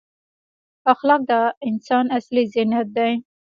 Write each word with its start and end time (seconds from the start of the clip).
اخلاق 0.93 1.21
د 1.29 1.31
انسان 1.69 2.05
اصلي 2.17 2.43
زینت 2.53 2.87
دی. 2.97 3.11